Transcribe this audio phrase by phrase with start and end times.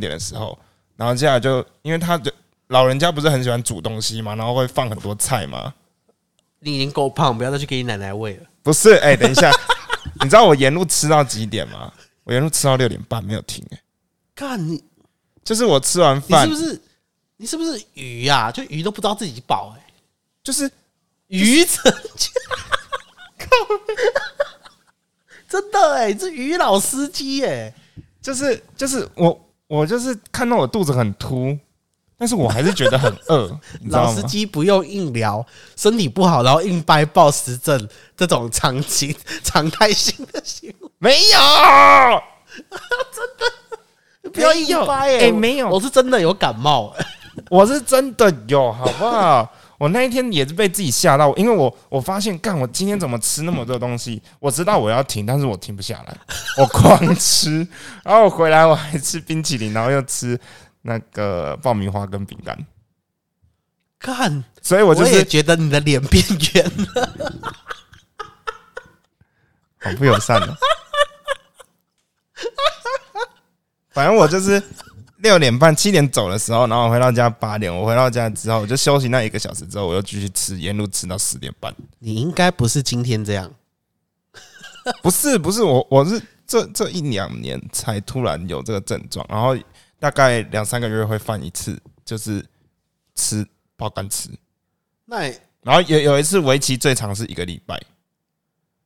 [0.00, 0.58] 点的时候，
[0.96, 2.32] 然后接下来就因为他的
[2.68, 5.72] 老人家不是很喜欢煮东西嘛，然后会放很多菜嘛。
[6.60, 8.46] 你已经够胖，不要再去给你奶奶喂了。
[8.62, 9.50] 不是，哎、等一下，
[10.22, 11.92] 你知道我沿路吃到几点吗？
[12.24, 13.80] 我沿路吃到六点半没有停、哎，
[14.34, 14.82] 看你，
[15.42, 16.80] 就是我吃完你饭是不是
[17.38, 19.82] 你是不是鱼呀、就鱼都不知道自己饱哎、
[20.44, 20.70] 就是
[21.28, 22.30] 鱼成家，
[25.48, 27.72] 真的哎、这鱼老司机哎、
[28.20, 31.56] 就是就是我我就是看到我肚子很凸，
[32.18, 33.56] 但是我还是觉得很饿，
[33.88, 34.20] 老司？
[34.24, 39.14] 机不用硬聊，身体不好然后硬掰暴食症这种常情
[39.44, 41.38] 常态性的行为，没有，
[43.14, 45.68] 真的不要硬掰哎、哎没有。
[45.68, 46.92] 我是真的有感冒。
[46.98, 47.06] 哎、
[47.48, 49.48] 我是真的有，好不好？
[49.80, 54.22] 我那一天也是被自己吓到，因为我我发现，干，我今天怎么吃那么多东西？
[54.38, 56.14] 我知道我要停，但是我停不下来，
[56.58, 57.66] 我狂吃，
[58.04, 60.38] 然后我回来我还吃冰淇淋，然后又吃
[60.82, 62.66] 那个爆米花跟饼干，
[63.98, 66.22] 看，所以我就是觉得你的脸变
[66.52, 67.10] 圆了。
[69.80, 70.54] 好不友善哦。
[73.88, 74.62] 反正我就是
[75.22, 77.74] 六点半、七点走的时候，然后我回到家八点。
[77.74, 81.74] 我回到家之后，我就休息那一个小时之后，我又继续吃，沿路吃到十点半。
[81.98, 83.52] 你应该不是今天这样，
[85.02, 89.56] 不是不是，我我是这这一两年才突然有这个症状，然后
[89.98, 92.44] 大概两三个月会犯一次，就是
[93.14, 93.46] 吃
[93.76, 94.30] 爆干吃，
[95.04, 95.22] 那
[95.62, 97.78] 然后有有一次为期最长是一个礼拜，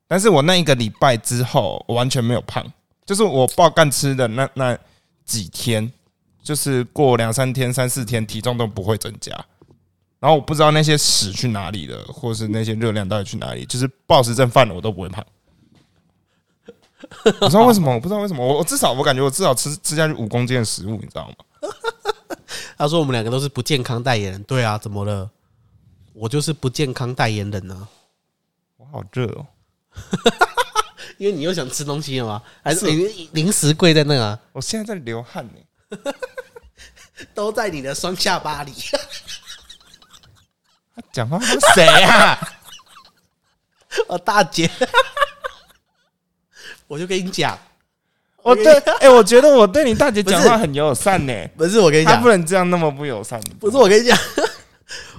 [0.09, 2.65] 但是我那一个礼拜之后，我完全没有胖，
[3.07, 4.77] 就是我爆干吃的那那
[5.25, 5.91] 几天，
[6.45, 9.33] 就是过两三天、三四天，体重都不会增加。
[10.21, 15.25] 然后我不知道那些屎去哪里了，或是那些热量到底去哪里，就是暴食症犯了我都不会胖。
[17.41, 21.35] 我知道为什么，我不知道为什么，我我至少我感觉我至少吃吃下去五公斤的食物，你知道吗？
[22.77, 24.43] 他说我们两个都是不健康代言人。
[24.45, 25.31] 对啊，怎么了？
[26.13, 27.89] 我就是不健康代言人啊。
[28.77, 29.47] 我好热哦，
[31.19, 32.43] 因为你又想吃东西了吗？
[32.63, 34.39] 还是是你零食柜在那啊？
[34.53, 35.99] 我现在在流汗呢、
[37.35, 38.73] 都在你的双下巴里。
[40.97, 42.39] 他讲话是谁啊？
[44.09, 44.71] 哦，大姐，
[46.87, 47.59] 我就跟你讲，
[48.43, 53.41] 我对，哎、我觉得我对你大姐讲话很友善呢、 不是我跟你讲她不，能这样那么不友善。
[53.61, 54.19] 不是我跟你讲，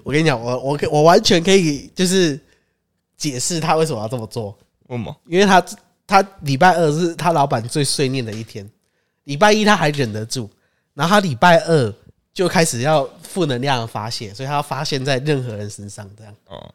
[0.04, 2.40] 我跟你讲，我我可我完全可以就是
[3.18, 5.16] 解释他为什么要这么做，为什么？
[5.28, 5.64] 因为他
[6.06, 8.70] 他礼拜二是他老板最碎念的一天，
[9.24, 10.50] 礼拜一他还忍得住，
[10.94, 11.94] 然后他礼拜二
[12.36, 16.36] 就开始要负能量发泄，所以他要发泄在任何人身上，这样。
[16.48, 16.72] 哦，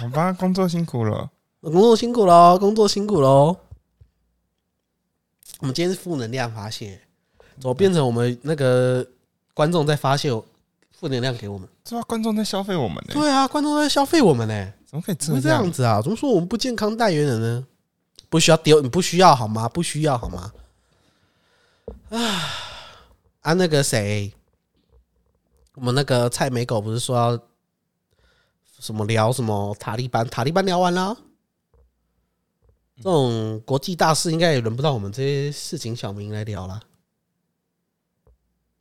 [0.00, 1.30] 好吧，工作辛苦了。
[1.62, 3.56] 工作辛苦喽，工作辛苦喽。
[5.60, 7.00] 我们今天是负能量发泄，
[7.60, 9.06] 怎么变成我们那个
[9.54, 10.30] 观众在发泄
[10.98, 11.68] 负能量给我们？
[11.84, 15.42] 知道观众在消费我们呢、对啊，观众在消费我们呢、怎么可以这样？
[15.42, 16.02] 这样子啊？
[16.02, 17.66] 怎么说我们不健康代言人呢？
[18.28, 19.68] 不需要丢，你不需要好吗？
[19.68, 20.52] 不需要好吗？
[22.10, 22.18] 啊
[23.42, 24.32] 啊，那个谁，
[25.80, 27.40] 我们那个蔡美狗不是说要
[28.80, 30.28] 什么聊什么塔利班？
[30.28, 31.16] 塔利班聊完了，
[32.98, 36.82] 这种国际大事应该也轮不到我们这些市井小民来聊了。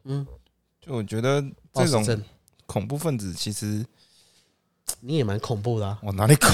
[0.04, 0.28] 嗯，
[0.82, 1.42] 就我觉得
[1.74, 2.22] 这种
[2.66, 3.86] 恐怖分子，其实
[5.00, 6.50] 你也蛮恐怖的、啊，我哪里恐？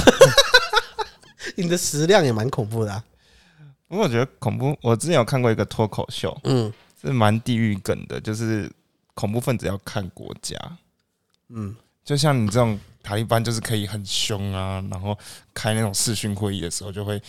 [1.57, 3.03] 你的食量也蛮恐怖的、啊。
[3.88, 8.72] 不过我觉得恐怖，我之前有看过一个脱口秀，嗯是蛮地狱梗的，就是
[9.16, 10.56] 恐怖分子要看国家。
[11.48, 15.18] 嗯，就像你这种塔利班，就是可以很凶啊，然后
[15.53, 17.20] 开那种视讯会议的时候，就会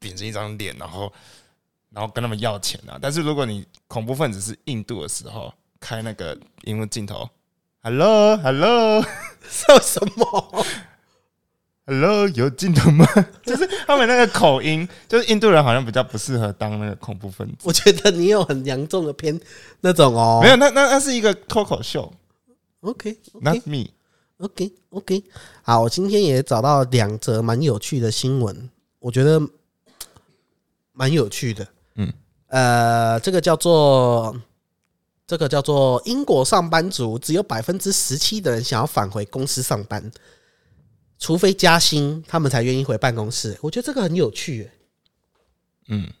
[0.00, 1.12] 扁着一张脸，然后
[1.90, 2.98] 然后跟他们要钱啊。
[3.00, 7.28] 但是如果你恐怖分子是印度的时候，开那个荧幕镜头
[7.82, 9.02] ，Hello Hello
[9.42, 10.66] 说什么？
[11.88, 13.06] Hello，有镜头吗？
[13.46, 17.58] 就是他们那个口音，就是印度人好像比较不适合当那个恐怖分子。
[17.62, 19.40] 我觉得你有很严重的偏
[19.82, 20.40] 那种哦。
[20.42, 22.12] 没有，那那那是一个脱口秀
[22.80, 23.86] ，OK，Not OK me。
[24.38, 25.22] OK OK。
[25.62, 28.68] 好，我今天也找到两则蛮有趣的新闻，
[28.98, 29.40] 我觉得
[30.92, 31.68] 蛮有趣的。
[31.94, 32.12] 嗯，
[32.48, 34.36] 呃，这个叫做
[35.24, 40.10] 这个叫做英国上班族只有百分之十七的人想要返回公司上班，
[41.18, 43.56] 除非加薪，他们才愿意回办公室。
[43.62, 44.72] 我觉得这个很有趣、欸，
[45.88, 46.12] 嗯，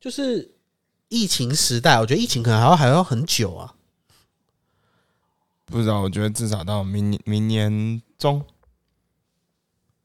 [0.00, 0.54] 就是
[1.08, 3.74] 疫情时代，我觉得疫情可能还要还要很久啊。
[5.64, 8.44] 不知道，我觉得至少到明年明年中，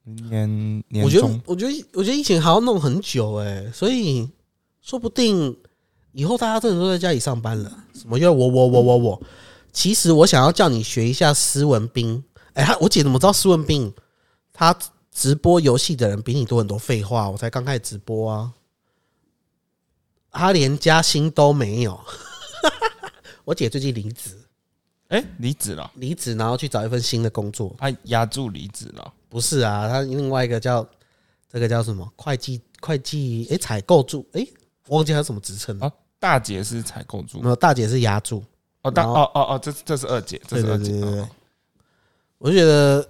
[0.04, 4.30] 明年年我觉得中，，我觉得，我觉得疫情还要弄很久哎、所以
[4.82, 5.58] 说不定
[6.12, 9.24] 以后大家真的都在家里上班了，什么又我我我我我，
[9.74, 12.24] 其实我想要叫你学一下施文斌。
[12.54, 13.92] 哎、他我姐怎么知道施文斌？
[14.56, 14.76] 他
[15.12, 18.54] 直播游戏的人比你多很多，废话，我才刚开始直播啊。
[20.32, 22.00] 他连加薪都没有。
[23.46, 24.36] 我姐最近离职，
[25.10, 27.76] 哎，离职了，离职然后去找一份新的工作。
[27.78, 29.14] 他压住离职了。
[29.30, 30.86] 不是啊，他另外一个叫
[31.52, 34.52] 这个叫什么会计会计哎，采购助诶，
[34.88, 35.86] 我忘记他什么职称了。
[35.86, 38.44] 哦，大姐是采购助没有，大姐是压助。
[38.82, 40.94] 哦，大哦哦哦，这这是二姐，这是二姐。
[42.38, 43.08] 我就觉得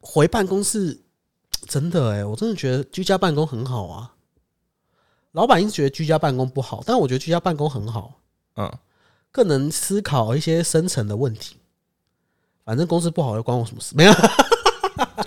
[0.00, 1.00] 回办公室
[1.66, 4.14] 真的诶，我真的觉得居家办公很好啊。
[5.32, 8.20] 老板一直觉得居家办公不好，但我觉得居家办公很好，
[8.56, 8.72] 嗯，
[9.30, 11.56] 更能思考一些深层的问题。
[12.64, 13.94] 反正公司不好又关我什么事？
[13.96, 14.12] 没有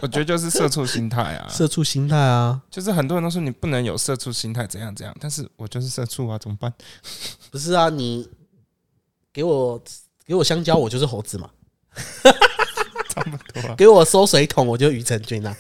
[0.01, 6.73] 我觉得就是社畜心态啊， 社畜心态啊，就是很多人都说你不能有社畜心态，怎样怎样，但是我就是社畜啊，怎么办？
[7.51, 7.89] 不是啊？
[7.89, 8.27] 你
[9.31, 9.81] 给我
[10.25, 11.49] 给我香蕉，我就是猴子嘛。
[13.13, 13.75] 差不多啊。
[13.75, 15.55] 给我收水桶，我就庾澄君啊。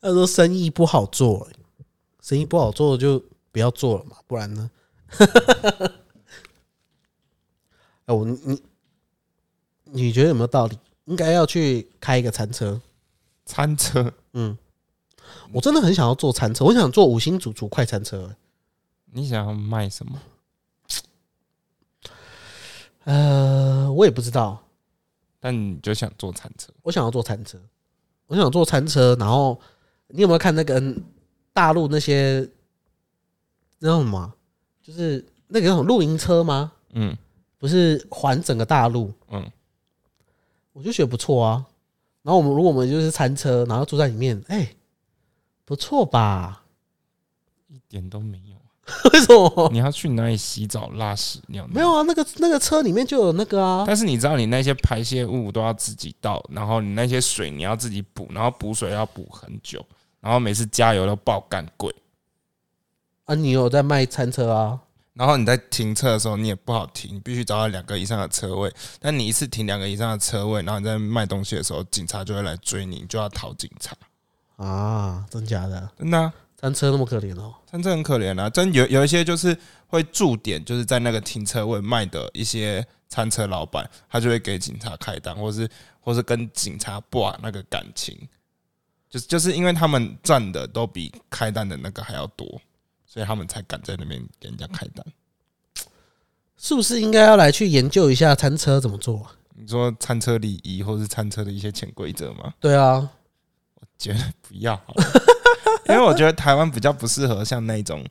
[0.00, 1.56] 他说生意不好做、欸
[2.22, 3.22] 生意不好做就
[3.52, 4.68] 不要做了嘛，不然呢？
[8.06, 8.62] 哎， 我你
[9.84, 10.76] 你觉得有没有道理？
[11.04, 12.80] 应该要去开一个餐车。
[13.44, 14.58] 餐车，嗯，
[15.52, 18.36] 我真的很想要做餐车，我想做五星主厨快餐车、欸
[19.12, 20.20] 你想要卖什么？
[23.06, 24.60] 呃，我也不知道，
[25.38, 27.56] 但你就想坐餐车，我想要坐餐车，
[28.26, 29.60] 我想坐餐车，然后
[30.08, 30.82] 你有没有看那个
[31.52, 32.48] 大陆那些
[33.78, 34.34] 那叫什么啊？
[34.82, 36.72] 就是那个那种露营车吗？
[36.94, 37.16] 嗯
[37.58, 39.50] 不是环整个大陆，嗯，
[40.72, 41.64] 我就觉得不错啊。
[42.22, 44.74] 然后我们如果我们就是餐车，然后住在里面，哎、
[45.64, 46.64] 不错吧？
[47.68, 48.56] 一点都没有。
[49.12, 49.68] 为什么？
[49.72, 51.74] 你要去哪里洗澡、拉屎、尿尿？
[51.74, 59.84] 没有啊，那个那个车里面就有那个啊，但是你知道，你那些排泄物都要自己倒，然后你那些水你要自己补，然后补水要补很久，
[60.20, 61.94] 然后每次加油都爆干贵，
[63.24, 64.80] 啊，你有在卖餐车啊？
[65.14, 68.70] 然后你在停车的时候你也不好停，你必须找到两个以上的车位。
[69.00, 73.96] 但你一次停两个以上的车位，然后你在卖东西的时候，警察就会来追你，你就要逃警察。
[74.56, 75.90] 啊，真假的？
[75.98, 76.30] 真的、啊，
[76.66, 77.54] 餐车那么可怜哦？
[77.64, 78.50] 餐车很可怜啊！
[78.50, 85.68] 真有有一些就是会驻点，就是在那个停车位卖的一些餐车老板，他就会给警察开单，或是
[86.00, 88.18] 或是跟警察挂那个感情，
[89.08, 92.60] 就是就是因为他们赚的都比开单的那个还要多，
[93.06, 95.06] 所以他们才敢在那边给人家开单。
[96.56, 99.30] 是不是应该要来去研究一下餐车怎么做啊？
[99.54, 102.52] 你说餐车礼仪或是餐车的一些潜规则吗？
[102.58, 103.08] 对啊，
[103.96, 105.04] 觉得不要好了，
[105.88, 108.04] 因为我觉得台湾比较不适合像那种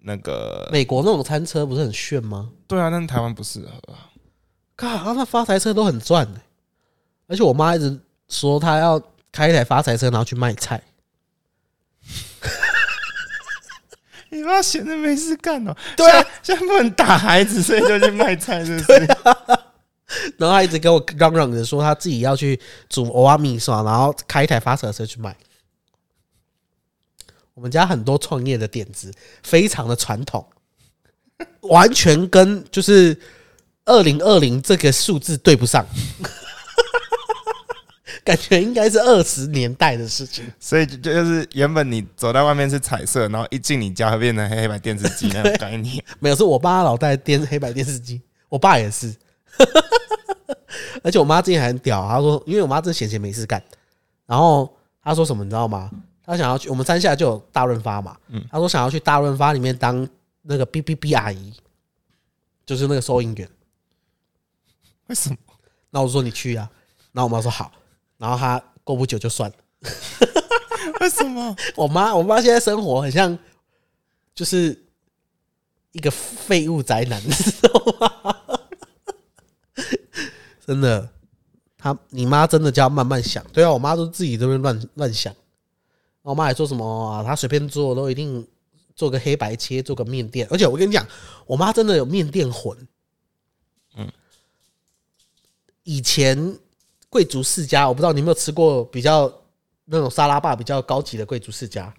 [0.00, 2.50] 那个，美国那种餐车不是很炫吗？
[2.68, 4.10] 对啊，但是台湾不适合啊。
[4.76, 6.40] 靠，那发财车都很赚的、
[7.26, 9.00] 而且我妈一直说她要
[9.32, 10.80] 开一台发财车，然后去卖菜。
[14.28, 19.06] 你妈闲着没事干哦、对啊，现在不能打孩子，所以就去卖菜，是不是？
[20.36, 25.34] 然后她一直跟我嚷嚷着说她自己要去煮欧阿米刷，然后开一台发财车去卖。
[27.56, 29.10] 我们家很多创业的点子，
[29.42, 30.46] 非常的传统，
[31.62, 33.18] 完全跟就是
[33.86, 35.86] 二零二零这个数字对不上，
[38.22, 40.44] 感觉应该是二十年代的事情。
[40.60, 46.04] 所以就就是原本你走在外面是彩色，然后一进你家会变成黑白电视机那种概念。
[46.20, 48.20] 没有，是我爸老带电黑白电视机，
[48.50, 49.16] 我爸也是。
[51.02, 53.62] 而且我妈之前还很屌，她说，因为我妈真闲闲没事干，
[54.26, 54.70] 然后
[55.02, 55.90] 她说什么你知道吗？
[56.26, 58.16] 她想要去我们山下就有大润发嘛，
[58.50, 60.06] 他说想要去大润发里面当
[60.42, 61.54] 那个 B B B 阿姨，
[62.66, 63.48] 就是那个收银员。
[65.06, 65.36] 为什么？
[65.90, 66.68] 那我说你去啊，
[67.12, 67.70] 然后我妈说好，
[68.18, 69.56] 然后他过不久就算了。
[71.00, 71.54] 为什么？
[71.76, 73.38] 我妈，我妈现在生活很像，
[74.34, 74.84] 就是
[75.92, 78.36] 一个废物宅男， 你知道吗？
[80.66, 81.08] 真的，
[81.78, 83.44] 他你妈真的就要慢慢想。
[83.52, 85.32] 对啊，我妈都自己这边乱乱想。
[86.30, 87.22] 我妈还说什么啊？
[87.22, 88.46] 她随便做都一定
[88.94, 90.46] 做个黑白切，做个面店。
[90.50, 91.06] 而且我跟你讲，
[91.46, 92.76] 我妈真的有面店魂。
[93.96, 94.10] 嗯，
[95.84, 96.58] 以前
[97.08, 99.32] 贵族世家，我不知道你有没有吃过比较
[99.84, 101.94] 那种沙拉霸比较高级的贵族世家，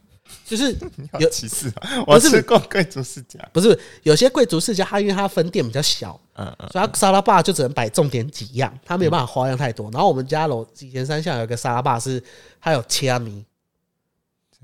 [0.46, 0.76] 就是
[1.20, 2.04] 有歧视啊！
[2.06, 9.90] 我吃过贵族世家，不是有些贵族世家，它因为它分店比较小，嗯嗯，所以它沙拉霸就只能摆重点几样，它没有办法花样太多。
[9.92, 12.22] 然后我们家楼以前山下有一个沙拉霸是
[12.60, 13.46] 它有切米，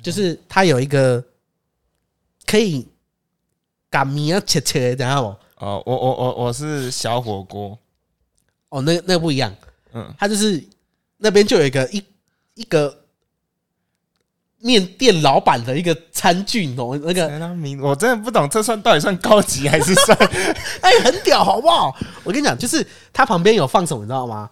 [0.02, 1.24] 就是它有一个
[2.46, 2.88] 可以
[3.90, 5.66] 擀面啊切切，知道不？
[5.66, 7.78] 哦，我我我我是小火锅，
[8.70, 9.56] 哦，那那不一样，
[9.94, 10.62] 嗯，它就是
[11.18, 12.04] 那边就有一个一
[12.56, 13.06] 一个
[14.60, 20.18] 面店老板的一个餐具，你懂那个名我真的不懂，这算到底算高级还是算？
[20.82, 21.96] 哎，很屌，好不好？
[22.26, 24.50] 我跟你讲，就是它旁边有放什么，你知道吗？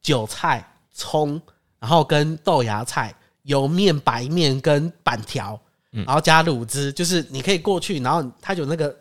[0.00, 1.40] 韭菜、葱，
[1.78, 5.58] 然后跟豆芽菜、油面、白面跟板条，
[5.90, 8.94] 然后加卤汁，就是你可以过去，然后它有那个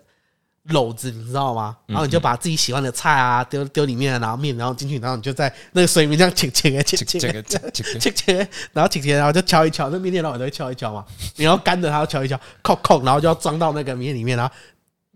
[0.67, 1.75] 篓子，你知道吗？
[1.87, 14.53] 然后你就把自己喜欢的菜啊丢丢里面，然后面，然后进去，然后你就在那个水里面这样 切切切切这个这个这个切切，然后切切，然后就敲一敲，那面店老板都会敲一敲嘛，然后干的他要敲一敲，扣扣，然后就要装到那个面里面，然后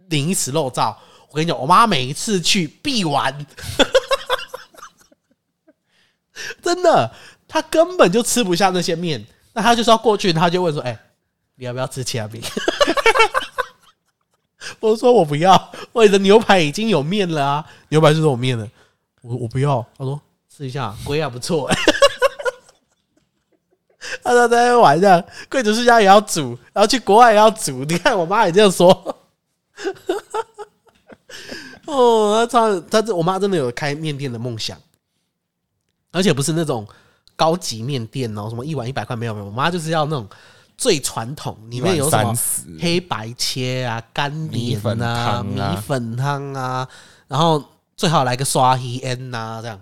[0.09, 0.95] 淋一匙肉燥。
[1.29, 3.45] 我跟你讲，我妈每一次去必玩，
[6.63, 7.11] 真的，
[7.47, 10.97] 他根本就吃不下那些面，那他就是要过去，他就问说：“哎、
[11.55, 12.43] 你要不要吃其他面？”
[14.79, 18.67] 我说：“我不要，我的牛排已经有面了啊，牛排是有面了，
[19.21, 20.19] 我我不要。”他说
[20.55, 21.69] ：“试一下，龟还不错。
[24.23, 27.83] ”他说在那边玩这样，贵族世家也要煮，然后去国外也要煮。
[27.85, 29.15] 你看我妈也这样说。
[31.85, 34.77] 哦，他他这我妈真的有开面店的梦想，
[36.11, 36.85] 而且不是那种
[37.37, 40.27] 高级面店哦，什么一碗一百块没有没有，我妈就是要那种
[40.77, 42.35] 最传统，里面有什么
[42.79, 46.87] 黑白切啊、干米莲啊、粉啊米粉汤啊，
[47.29, 47.63] 然后
[47.95, 49.81] 最好来个刷黑 N 呐，这样。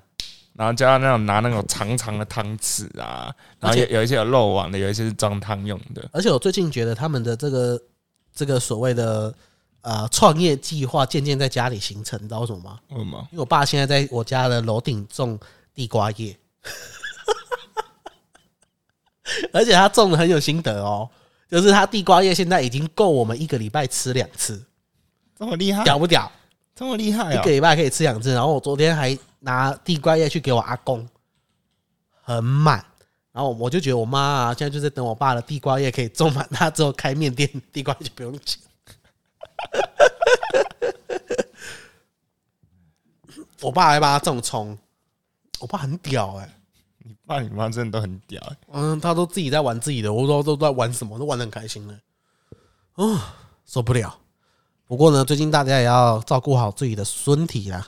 [0.54, 6.08] 然后加上那种拿那种长长的汤匙啊，然后有有一些有漏网的，有一些是装汤用的。
[6.14, 7.82] 而且我最近觉得他们的这个
[8.34, 9.36] 这个所谓的
[9.82, 12.80] 呃创业计划渐渐在家里形成，你知道为什么吗？
[12.92, 13.28] 为什么？
[13.32, 15.38] 因为我爸现在在我家的楼顶种
[15.74, 16.38] 地瓜叶，
[19.52, 21.10] 而且他种的很有心得哦，
[21.50, 24.64] 就是他地瓜叶现在已经够我们一个礼拜吃两次，
[25.38, 25.84] 这么厉害？
[25.84, 26.32] 屌不屌？
[26.76, 27.52] 这么厉害哦一个！
[27.52, 28.34] 礼拜可以吃两次。
[28.34, 31.08] 然后我昨天还拿地瓜叶去给我阿公，
[32.22, 32.84] 很满。
[33.32, 38.62] 然后我就觉得我妈啊，现在就在等我爸的地瓜叶可以种满，他之后开面店，地瓜就不用钱。
[43.62, 44.78] 我爸还帮他种葱，
[45.60, 46.65] 我爸很屌哎、你
[47.26, 48.42] 爸你妈真的都很屌，
[48.72, 51.98] 嗯，他都自己在玩自己的，我都都在玩什么，都玩的很开心呢。
[52.96, 53.20] 哦，
[53.66, 54.18] 受不了。
[54.88, 57.88] 不过呢，最近大家也要照顾好自己的身体啦。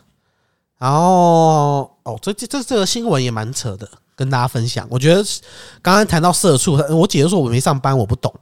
[0.78, 4.88] 然后哦，这这这这个新闻也蛮扯的，跟大家分享。
[4.90, 5.24] 我觉得
[5.82, 8.34] 刚刚谈到社畜，我姐姐说我没上班，我不懂。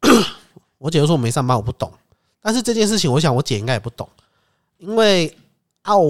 [0.78, 1.92] 我姐姐说我没上班，我不懂。
[2.40, 4.08] 但是这件事情，我想我姐应该也不懂，
[4.78, 5.36] 因为
[5.82, 6.00] 澳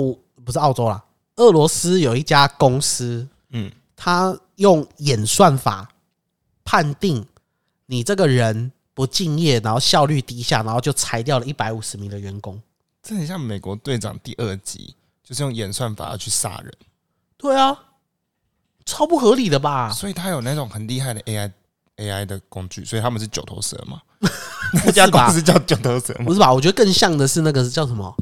[0.44, 1.02] 不是澳洲啦，
[1.40, 5.88] 俄罗斯有一家公司，嗯，他用演算法
[6.64, 7.26] 判定
[7.86, 12.60] 你这个人不敬业，然后效率低下，然后就裁掉了一百五十名的员工。
[13.02, 14.94] 这很像美国队长第二集，
[15.24, 16.72] 就是用演算法要去杀人，
[17.38, 17.76] 对啊，
[18.84, 19.90] 超不合理的吧？
[19.90, 21.50] 所以他有那种很厉害的 AI
[21.96, 24.02] AI 的工具，所以他们是九头蛇嘛？
[24.84, 26.26] 那家 公司叫九头蛇吗？
[26.26, 26.52] 不是吧？
[26.52, 28.14] 我觉得更像的是那个叫什么？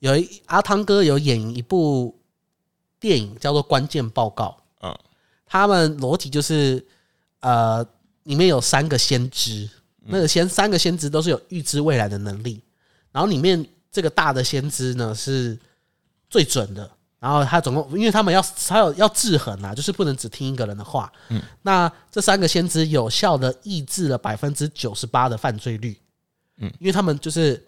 [0.00, 2.17] 有一阿汤哥有演一部
[3.00, 4.98] 电影叫做《关键报告》，嗯，
[5.46, 6.84] 他们逻辑就是
[7.40, 7.86] 呃，
[8.24, 9.68] 里面有三个先知，
[10.04, 12.60] 那个先三个先知都是有预知未来的能力，
[13.12, 15.56] 然后里面这个大的先知呢是
[16.28, 16.90] 最准的，
[17.20, 25.96] 然后他总共因为他们要他有要制衡啊，就是不能只听一个人的话，嗯，那这三个先知有效的抑制了百分之九十八的犯罪率，
[26.56, 27.64] 嗯，因为他们就是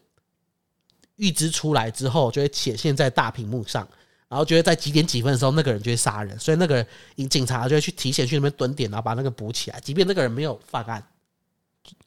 [1.17, 3.87] 预知出来之后就会显现在大屏幕上。
[4.31, 11.05] 然后就会在几点几分的时候，那个人就会杀人，所以那个人警察就会去提前去那边蹲点，然后把那个补起来，即便那个人没有犯案。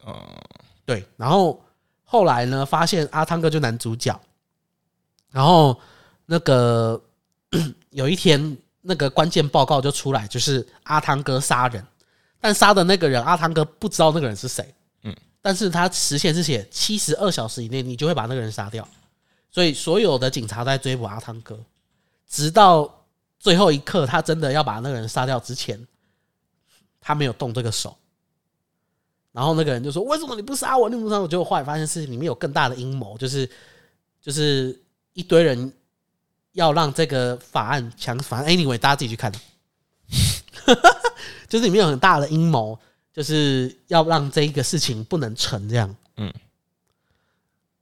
[0.08, 0.16] 嗯，
[0.86, 1.62] 对，然后
[2.06, 4.18] 后来呢，发现阿汤哥就男主角，
[5.32, 5.78] 然后
[6.26, 7.02] 那个
[7.90, 11.86] 有一天那个关键报告就出来，就是阿汤哥杀人，
[12.40, 18.88] 但杀的那个人阿汤哥不知道那个人是谁，嗯，但是他时限是写七十二小时以内，你就会把那个人杀掉，
[19.52, 21.60] 所以所有的警察在追捕阿汤哥，
[22.28, 23.06] 直到
[23.40, 25.88] 最后一刻，他真的要把那个人杀掉之前，
[27.02, 27.98] 他没有动这个手。
[29.32, 30.88] 然后那个人就说：“为什么你不杀我？
[30.88, 33.50] 你不杀我？”结果后来发现是里面有更大的阴谋，就是
[34.22, 34.80] 就是
[35.14, 35.74] 一堆人
[36.52, 39.32] 要让这个法案强，反正 anyway 大家自己去看，
[41.50, 42.78] 就是里面有很大的阴谋，
[43.12, 45.96] 就是要让这一个事情不能成这样。
[46.18, 46.32] 嗯，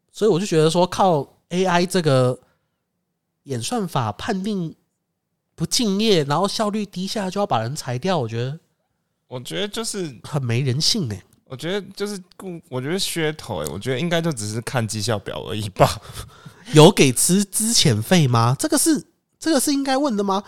[0.09, 2.39] 所以我就觉得说，靠 AI 这个
[3.43, 4.75] 演算法判定
[5.55, 8.59] 不敬业，然后效率低下，就要把人裁掉，我觉得
[9.27, 15.87] 我觉得就是，很没人性哎、我觉得就是故，我觉得噱头哎、我觉得应该就只是看绩效表而已吧。
[16.73, 18.55] 有给资资遣费吗？
[18.59, 19.03] 这个是
[19.39, 20.43] 这个是应该问的吗？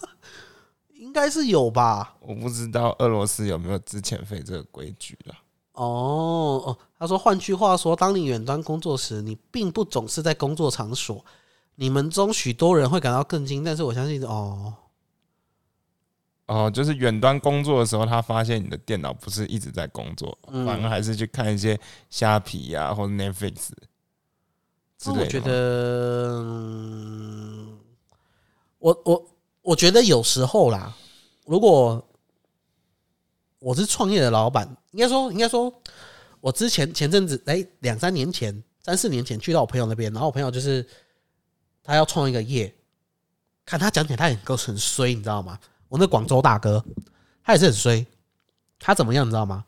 [0.94, 2.14] 应该是有吧。
[2.20, 5.34] 我不知道俄罗斯有没有资遣费这个规矩了。
[5.72, 11.24] 哦哦，他说，换句话说，当你远端工作时，你并不总是在工作场所，
[11.76, 14.74] 你们中许多人会感到更惊，但是我相信，哦，
[16.46, 21.78] 哦，就是远端工作的时候，他发现你的电脑不是一直在工作，嗯反而还是去看一些
[22.08, 23.70] 虾皮呀、或者 Netflix
[24.98, 25.24] 之类的。
[25.24, 27.78] 我觉，得，嗯
[28.78, 29.26] 我我
[29.62, 30.94] 我觉得有时候啦，
[31.44, 32.02] 如果
[33.58, 35.72] 我是创业的老板，应该说应该说，
[36.40, 40.86] 我之前前阵子哎两三年前三四年前去到我朋友那边，然后我朋友就是
[41.86, 42.74] 他要创一个业，
[43.64, 45.58] 看他讲起来他也够很衰，你知道吗？
[45.88, 46.84] 我那广州大哥
[47.44, 48.04] 他也是很衰，
[48.78, 49.64] 他怎么样你知道吗？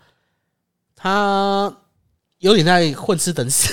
[0.97, 1.73] 他
[2.39, 3.73] 有点在混吃等死。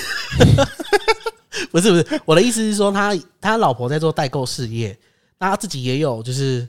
[1.72, 4.96] 不是不是，我的意思是说他，他老婆在做代购事业，
[5.38, 6.66] 那他自己也有就是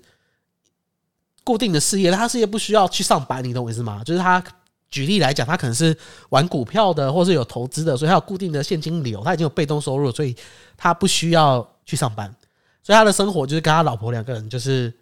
[1.44, 4.04] 固定的事业，他事业不需要去上班，你懂我意思吗？
[4.04, 4.44] 就是他
[4.90, 5.96] 举例来讲，他可能是
[6.30, 10.36] 玩股票的，或是有投资的，所以他有固定的现金流，他已经有被动收入，所以
[10.76, 12.34] 他不需要去上班，
[12.82, 14.94] 所以他的生活就是跟他老婆两个人就是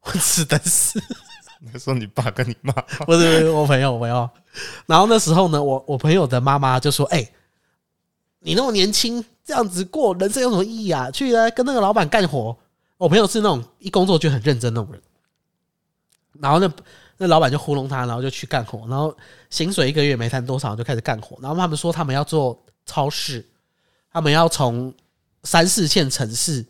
[0.00, 1.00] 混 吃等死。
[1.60, 2.72] 你说你爸跟你妈，
[3.04, 4.30] 不是不是我朋友我朋友。
[4.86, 7.28] 然后那时候呢，我我朋友的妈妈就说：“哎、
[8.38, 11.10] 你那么年轻，这样子过人生有什么意义啊？
[11.10, 12.56] 去来跟那个老板干活。”
[12.96, 15.02] 我朋友是那种一工作就很认真那种人。
[16.40, 16.72] 然后那
[17.18, 19.14] 那老板就糊弄他，然后就去干活，然后
[19.50, 21.36] 薪水一个月没谈多少就开始干活。
[21.42, 22.56] 然后他们说他们要做
[22.86, 23.44] 超市，
[24.12, 24.94] 他们要从
[25.42, 26.64] 三四线城市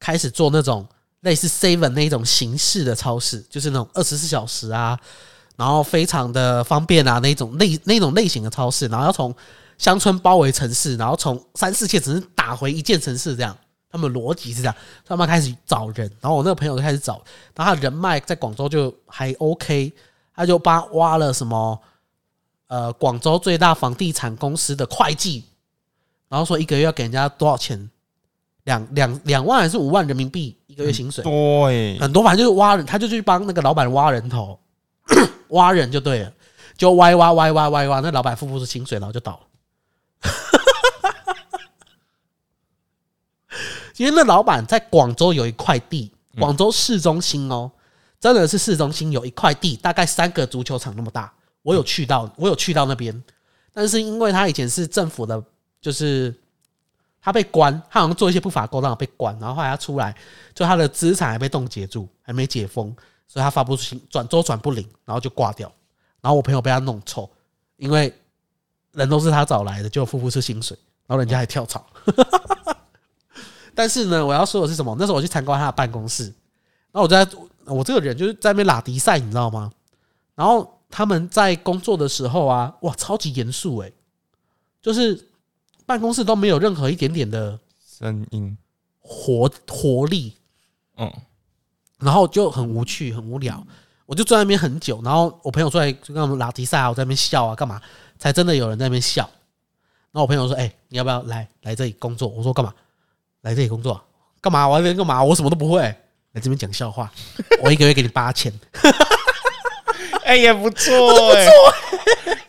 [0.00, 0.86] 开始做那种
[1.20, 4.98] 类似 Seven 那一种形式的超市，就是那种二十四小时啊，
[5.56, 9.34] 然后非常的方便啊那种类那种类型的超市，然后要从
[9.78, 13.56] 乡村包围城市，然后从三四线城市打回一线城市这样。
[13.90, 14.74] 他们逻辑是这样，
[15.04, 17.22] 他们开始找人，然后我那个朋友就开始找，
[17.54, 19.92] 然后他人脉在广州就还 OK，
[20.34, 21.80] 他就帮挖了什么
[22.66, 25.44] 呃广州最大房地产公司的会计，
[26.28, 27.90] 然后说一个月要给人家多少钱，
[28.64, 34.60] 两两两万还是五万人民币一个月薪水，多哎、很多，反正就是挖人，他就去帮那个老板挖人头，
[35.48, 36.32] 挖人就对了，
[36.76, 39.40] 就挖挖挖挖挖挖，那老板付不出薪水，然后就倒了。
[43.98, 47.70] 因为那老板在广州有一块地，广州市中心哦，
[48.20, 51.32] 真的是市中心有一块地，大概三个足球场那么大。
[51.62, 53.22] 我有去到，我有去到那边，
[53.72, 55.42] 但是因为他以前是政府的，
[55.80, 56.34] 就是
[57.20, 60.16] 他被关，他好像做一些不法勾当被关，然后后来他出来，
[60.54, 62.94] 就他的资产还被冻结住，还没解封，
[63.26, 65.70] 所以他发不出薪，转周转不灵，然后就挂掉。
[66.20, 67.28] 然后我朋友被他弄臭，
[67.76, 68.14] 因为
[68.92, 71.84] 人都是他找来的，就付不出薪水，然后人家还跳槽。
[73.78, 74.96] 但是呢，我要说的是什么？
[74.98, 76.24] 那时候我去参观他的办公室，
[76.90, 77.24] 然后我在
[77.64, 79.72] 我这个人就是在那边拉迪赛，你知道吗？
[80.34, 83.92] 然后他们在工作的时候啊，哇，超级严肃诶，
[84.82, 85.28] 就是
[85.86, 87.56] 办公室都没有任何一点点的
[88.00, 88.58] 声音，
[88.98, 90.34] 活活力，
[90.96, 91.12] 嗯，
[92.00, 93.64] 然后就很无趣、很无聊。
[94.06, 97.80] 我就坐在那边很久，然后我朋友出来就跟我们拉迪赛啊，我在那边笑啊，干嘛？
[98.18, 99.22] 才真的有人在那边笑。
[100.10, 102.74] 然后我朋友说：“哎、你要不要来来这里工作？”我说：“干嘛？
[103.42, 104.02] 来这里工作啊？
[104.40, 104.68] 干嘛？
[104.68, 105.22] 我来这边干嘛？
[105.22, 105.80] 我什么都不会。
[106.32, 107.10] 来这边讲笑话，
[107.62, 108.52] 我一个月给你八千。
[110.24, 111.46] 哎、也不错哎、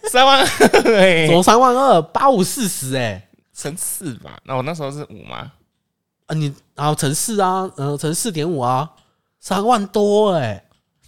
[0.10, 2.02] 三万二哎、怎么三万二？
[2.02, 3.26] 八五四十哎。
[3.56, 4.38] 乘四吧。
[4.44, 5.52] 那我那时候是五吗？
[6.28, 8.90] 啊，你然后乘四啊，呃，乘四点五啊，
[9.40, 10.62] 三万多哎、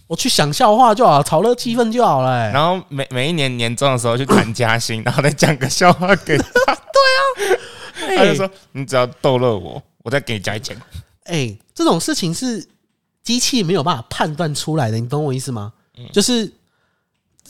[0.06, 2.50] 我去想笑话就好了，炒热气氛就好了、欸。
[2.52, 6.74] 然后每每一年年终的时候去谈加薪， 然后再讲个笑话给他，
[8.06, 10.76] 他就哎说你只要逗乐我，我再给你加一千。
[11.24, 12.66] 哎、这种事情是
[13.22, 15.72] 机器没有办法判断出来的，你懂我意思吗？
[16.12, 16.52] 就是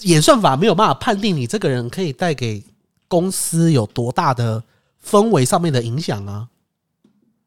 [0.01, 2.63] 演算法没有办法判定你这个人可以带给
[3.09, 4.63] 公司有多大的
[5.05, 6.49] 氛围上面的影响啊。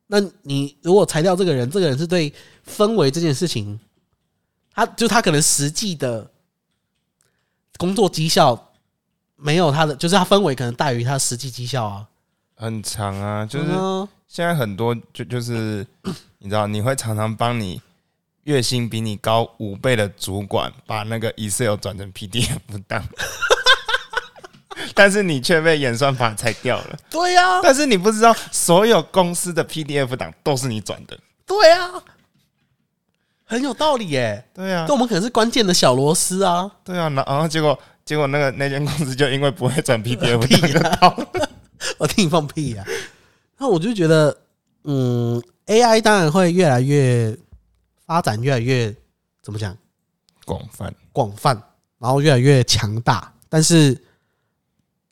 [0.08, 2.34] 那你如果裁掉这个人，这个人是对
[2.68, 3.80] 氛围这件事情，
[4.74, 6.30] 他就他可能实际的
[7.78, 8.72] 工作绩效
[9.36, 12.08] 没有他的，就是他氛围可能大于他实际绩效啊。
[12.56, 15.86] 很长啊，就是嗯现在很多就就是
[16.40, 17.82] 你知道，你会常常帮你
[18.44, 23.04] 月薪比你高五倍的主管把那个 Excel 转成 PDF 档，
[24.94, 26.98] 但是你却被演算法裁掉了。
[27.10, 31.18] 对呀、但是你不知道，所有公司的 PDF 档都是你转的。
[31.46, 31.92] 对啊，
[33.46, 34.44] 很有道理耶。
[34.54, 36.70] 对啊那，我们可能是关键的小螺丝啊。
[36.84, 40.46] 对啊，然然后结果结果那个那间公司就因为不会转 PDF
[41.98, 42.86] 我听你放屁呀、
[43.58, 44.38] 那我就觉得，
[44.84, 47.38] 嗯，AI 当然会越来越
[48.06, 48.96] 发展，越来越
[49.42, 49.76] 怎么讲
[50.46, 50.94] 广泛。
[51.12, 51.54] 广泛，
[51.98, 53.34] 然后越来越强大。
[53.48, 54.00] 但是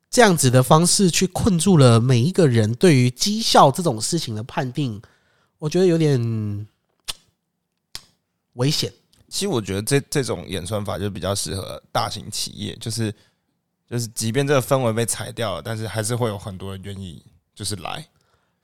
[0.09, 5.01] 这样子的方式去困住了每一个人对于绩效这种事情的判定，
[5.59, 6.67] 我觉得有点
[8.53, 8.91] 危险。
[9.29, 13.11] 其实我觉得这这种演算法就比较适合大型企业，就是
[13.93, 18.03] 就是即便这个氛围被裁掉了，但是还是会有很多人愿意就是来，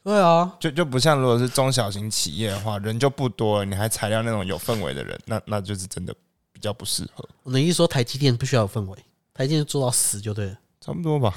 [0.03, 6.11] 对啊，就就不像如果是中小型企业的话，人就不多了，你还裁掉那种有氛围的人，那那就是真的
[6.51, 8.97] 比较不适合，我的意思说，台积电不需要有氛围，
[9.31, 10.57] 台积电做到死就对了。
[10.81, 11.31] 差不多吧？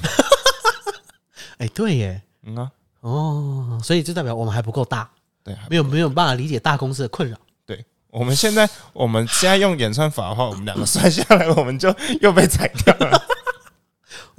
[1.59, 5.11] 哎、对耶，嗯啊，哦，所以就代表我们还不够大，
[5.45, 7.37] 对，没有没有办法理解大公司的困扰。
[7.67, 7.85] 对。
[8.09, 13.23] 我们现在我们现在用演算法的话，我们两个算下来，我们就又被裁掉了。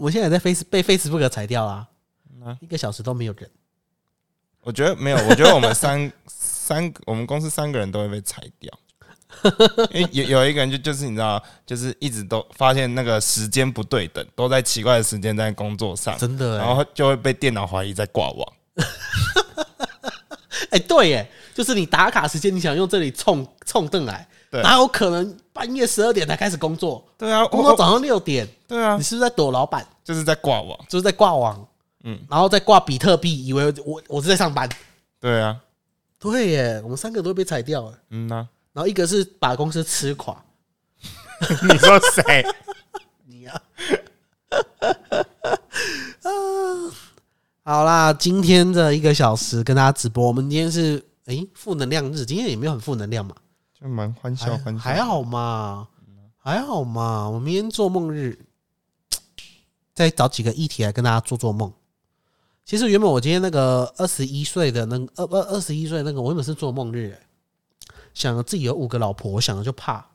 [0.04, 1.88] 我现在在 Face 被 Facebook 裁掉啦、
[2.44, 3.50] 啊一个小时都没有人。
[4.60, 8.70] 我觉得没有，我觉得我们三 三个，我们公司三个人都会被裁掉。
[9.92, 18.54] 因为有有一个人就就是你知道，就是一直都发现那个时间不对等，都在奇怪的时间在工作上，真的、欸，然后就会被电脑怀疑在挂网。
[20.72, 29.86] 哎、对耶，就是你打卡时间，你想用这里冲冲凳来，哪有可能半夜十二点才开始工作，对啊，工作早上六点，对啊你，是不是在躲老板？
[30.04, 30.78] 就是在挂网。
[30.90, 31.68] 就是在挂网，
[32.04, 34.70] 嗯，然后再挂比特币，以为我我是在上班。
[35.20, 35.60] 对啊，
[36.20, 40.36] 对耶，我们三个都会被裁掉了，嗯呐、然后一个是把公司吃垮，
[41.70, 42.46] 你说谁？
[43.26, 43.62] 你 啊。
[47.66, 53.34] 好啦，今天的一个小时跟大家直播，我们今天是诶负能量日，今天也没有很负能量嘛，
[53.80, 55.88] 就蛮欢笑欢还好嘛，
[56.38, 57.30] 还好嘛。
[57.30, 58.38] 我明天做梦日，
[59.94, 61.72] 再找几个议题来跟大家做做梦。
[62.66, 67.28] 其实原本我今天那个二十一岁的那个二二二十一岁那个，我原本是做梦日、欸，
[68.14, 70.06] 想着自己有五个老婆，我想着就怕。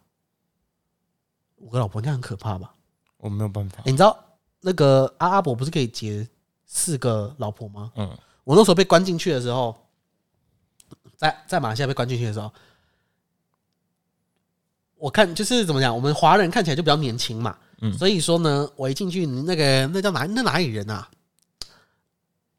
[1.59, 2.73] 五个老婆应该很可怕吧？
[3.19, 3.91] 我没有办法欸。
[3.91, 4.17] 你知道
[4.61, 6.27] 那个阿阿伯不是可以结
[6.65, 7.93] 四个老婆吗？
[7.97, 9.77] 嗯，我那时候被关进去的时候，
[11.17, 12.51] 在在马来西亚被关进去的时候，
[14.97, 17.59] 我看就是怎么讲，我们华人看起来就比较年轻嘛，
[17.97, 21.09] 所以说呢，我一进去，那个那叫哪那哪里人啊？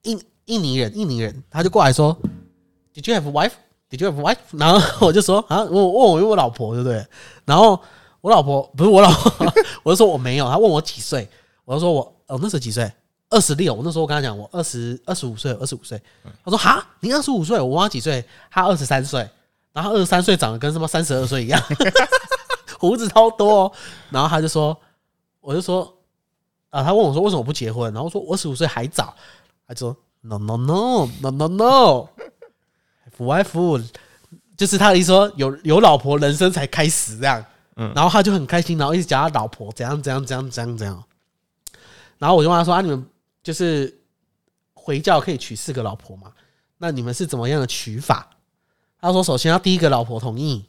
[0.03, 2.17] 印印尼人，印尼人，他就过来说
[2.93, 3.51] ，Did you have wife?
[3.89, 4.37] Did you have wife?
[4.51, 7.05] 然后我就说啊，我问我问我老婆对不对？
[7.45, 7.79] 然后
[8.21, 9.53] 我老婆不是我老婆，
[9.83, 10.49] 我就说我没有。
[10.49, 11.27] 他问我几岁，
[11.65, 12.91] 我就说我哦那时候几岁？
[13.29, 13.73] 二十六。
[13.73, 16.01] 我那时候我跟他讲我二十二十五岁，二十五岁。
[16.43, 17.59] 他说哈，你二十五岁？
[17.59, 18.23] 我问他几岁？
[18.49, 19.29] 他二十三岁。
[19.71, 21.61] 然后二十三岁长得跟什么三十二岁一样，
[22.79, 23.71] 胡子超多、哦。
[24.09, 24.75] 然后他就说，
[25.49, 25.91] 我就说
[26.69, 27.91] 啊，他问我说为什么不结婚？
[27.91, 29.15] 然后我说我二十五岁还早。
[29.67, 32.07] 他就说 no no no no no no，
[33.17, 33.81] 不外夫，
[34.55, 37.43] 就是他的意思说有有老婆人生才开始这样。
[37.77, 41.03] 嗯然后他就很开心，然后一直讲他老婆怎样怎样怎样怎样怎样。
[42.19, 43.03] 然后我就问他说啊，你们
[43.41, 43.99] 就是
[44.75, 46.31] 回教可以娶四个老婆吗？
[46.77, 48.29] 那你们是怎么样的娶法？
[49.01, 50.63] 他说首先要第一个老婆同意，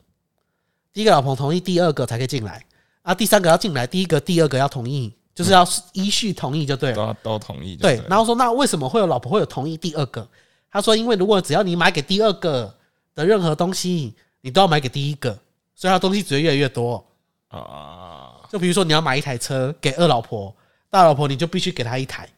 [0.91, 2.65] 第一个老婆同意，第二个才可以进来
[3.03, 7.33] 啊，第三个要进来，第一个、第二个要同意，就是要依序同意就对了都。
[7.33, 10.27] 都同意就对，然后说那为什么会有老婆会有同意第二个？
[10.71, 12.73] 他说因为如果只要你买给第二个
[13.15, 15.37] 的任何东西，你都要买给第一个，
[15.75, 17.05] 所以他东西只会越来越多。
[17.49, 20.55] 啊，就比如说你要买一台车给二老婆，
[20.89, 22.29] 大老婆你就必须给她一台。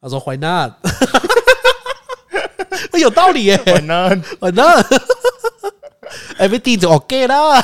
[0.00, 0.72] 他说 Why not？
[2.98, 3.56] 有道理耶？
[4.40, 7.62] Why not？Everything's OK 啦，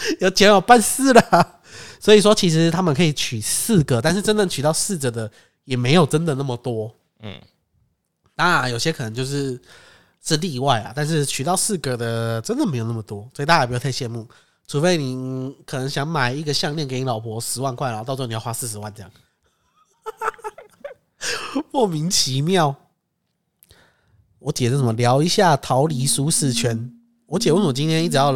[0.20, 1.60] 有钱有办事了。
[2.00, 5.30] 所以说，其实他们可以取四个，但是真正取到四者的
[5.64, 6.94] 也没有真的那么多。
[7.20, 7.40] 嗯，
[8.36, 9.60] 当然，有些可能就是
[10.22, 14.28] 是例外啊，但是取到四个的真的没有那么多，所以大家也不要太羡慕。
[14.66, 19.10] 除非你可能想买一个项链给你老婆十万块，然后到时候你要花四十万这样，
[21.72, 22.74] 莫名其妙。
[24.38, 24.92] 我姐是什么？
[24.92, 26.92] 聊一下逃离舒适圈。
[27.26, 28.30] 我姐为什么今天一直要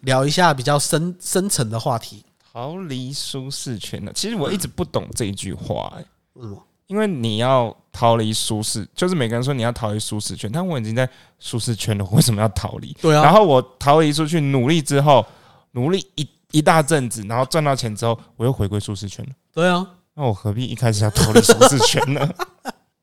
[0.00, 2.24] 聊一下比较深深层的话题？
[2.52, 4.10] 逃离舒适圈呢。
[4.14, 6.66] 其实我一直不懂这一句话、欸，为什么？
[6.88, 11.08] 因为你要逃离舒适，就是每个人说你要逃离舒适圈，但我已经在
[11.38, 12.92] 舒适圈了，我为什么要逃离？
[13.00, 15.24] 对啊然后我逃离出去，努力之后，
[15.72, 19.30] 努力一一大阵子，然后赚到钱之后，我又回归舒适圈了。
[19.52, 22.28] 对啊，那我何必一开始要逃离舒适圈呢？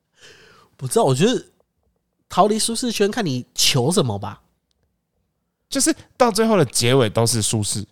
[0.76, 1.46] 不知道，我觉得
[2.28, 4.42] 逃离舒适圈看你求什么吧。
[5.68, 7.84] 就是到最后的结尾都是舒适，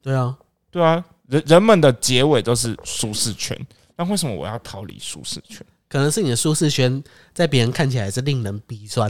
[0.00, 0.36] 对啊，
[0.70, 3.58] 对啊，人人们的结尾都是舒适圈，
[3.96, 5.66] 那为什么我要逃离舒适圈？
[5.88, 7.02] 可能是你的舒适圈
[7.34, 9.08] 在别人看起来是令人鼻酸，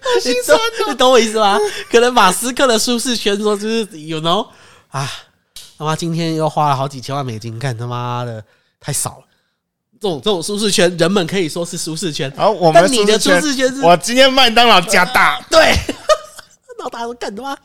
[0.00, 1.58] 好心酸哦， 你懂我意思吗？
[1.90, 4.48] 可能马斯克的舒适圈说就是 you know
[4.88, 5.10] 啊，
[5.76, 8.44] 他妈今天又花了好几千万美金，看他妈的
[8.80, 9.25] 太少了。
[10.06, 15.74] 这种这种舒适圈，人们可以说是舒适圈，然后我们但你的舒适圈是我今天麦当劳加大，对，
[16.78, 17.56] 老大家都干他妈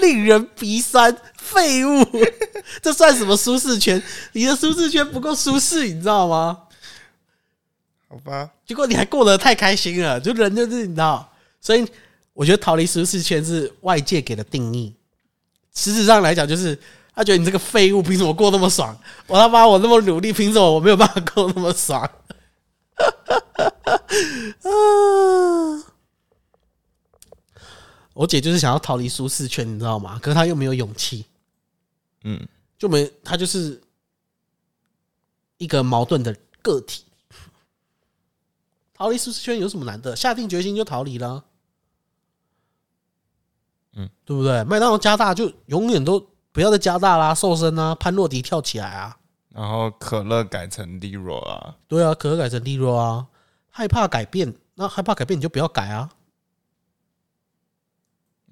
[0.00, 2.06] 令人鼻酸，废物，
[2.80, 4.00] 这算什么舒适圈？
[4.32, 6.58] 你的舒适圈不够舒适，你知道吗？
[8.08, 8.50] 好吧？
[8.64, 11.28] 结果你还过得太开心了，就人就是你知道，
[11.60, 11.84] 所以
[12.32, 14.94] 我觉得逃离舒适圈是外界给的定义。
[15.74, 16.78] 实质上来讲，就是
[17.18, 18.96] 他觉得你这个废物凭什么过那么爽？
[19.26, 22.00] 我他妈我那么努力，凭什么我没有办法过那么爽？
[24.62, 24.70] 啊！
[28.14, 30.16] 我姐就是想要逃离舒适圈，你知道吗？
[30.22, 31.26] 可是她又没有勇气，
[32.22, 32.46] 嗯，
[32.78, 33.82] 就没她就是
[35.56, 37.02] 一个矛盾的个体。
[38.94, 40.14] 逃离舒适圈有什么难的？
[40.14, 41.44] 下定决心就逃离了，
[43.94, 44.62] 嗯，对不对？
[44.62, 49.16] 麦当劳加大就永远都不要再加大啦，瘦身啊，潘洛迪跳起来啊，
[49.50, 53.26] 然后可乐改成 Lero 啊，对啊，可乐改成利弱啊，
[53.70, 56.10] 害怕改变，那害怕改变你就不要改啊，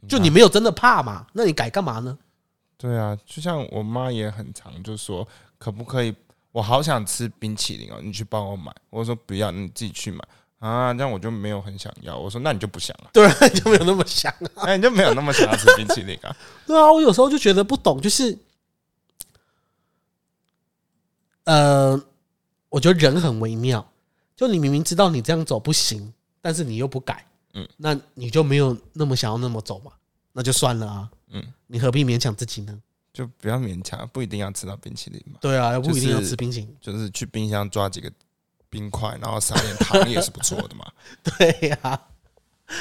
[0.08, 2.16] 就你没有真的怕嘛，那你改干嘛呢？
[2.76, 5.26] 对啊，就像我妈也很常就说，
[5.58, 6.14] 可不可以？
[6.52, 8.74] 我好想吃冰淇淋哦，你去帮我买。
[8.88, 10.26] 我说不要，你自己去买
[10.58, 12.16] 啊，这样我就没有很想要。
[12.16, 14.64] 我说那你就不想了，对啊，你 就没有那么想啊。
[14.64, 16.34] 那你就没有那么想要吃冰淇淋啊？
[16.66, 18.36] 对啊，我有时候就觉得不懂，就是，
[21.44, 22.02] 呃，
[22.68, 23.86] 我觉得人很微妙，
[24.34, 29.92] 就你明明知道你这样走不行，但是你又不改，嗯，那你就没有那么想要那么走嘛，
[30.32, 32.80] 那就算了啊，嗯，你何必勉强自己呢？
[33.12, 38.10] 就不要勉强，不一定要吃到冰淇淋嘛，对啊，又不一定要吃冰淇淋，就是去冰箱抓几个
[38.68, 40.84] 冰块，然后撒点糖也是不错的嘛。
[41.22, 42.00] 对呀、